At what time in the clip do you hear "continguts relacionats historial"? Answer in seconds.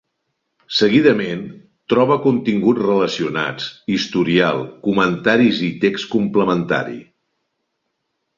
2.23-4.65